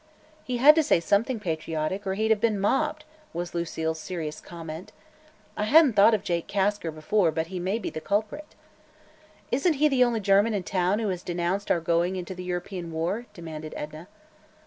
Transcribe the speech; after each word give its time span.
"He 0.43 0.57
had 0.57 0.73
to 0.73 0.81
say 0.81 0.99
something 0.99 1.39
patriotic, 1.39 2.07
or 2.07 2.15
he'd 2.15 2.31
have 2.31 2.41
been 2.41 2.59
mobbed," 2.59 3.03
was 3.33 3.53
Lucile's 3.53 3.99
serious 3.99 4.41
comment. 4.41 4.91
"I 5.55 5.65
hadn't 5.65 5.93
thought 5.93 6.15
of 6.15 6.23
Jake 6.23 6.47
Kasker, 6.47 6.89
before, 6.89 7.29
but 7.31 7.53
he 7.53 7.59
may 7.59 7.77
be 7.77 7.91
the 7.91 8.01
culprit." 8.01 8.55
"Isn't 9.51 9.73
he 9.73 9.87
the 9.87 10.03
only 10.03 10.19
German 10.19 10.55
in 10.55 10.63
town 10.63 10.97
who 10.97 11.09
has 11.09 11.21
denounced 11.21 11.69
our 11.69 11.79
going 11.79 12.15
into 12.15 12.33
the 12.33 12.43
European 12.43 12.91
war?" 12.91 13.27
demanded 13.35 13.75
Edna. 13.77 14.07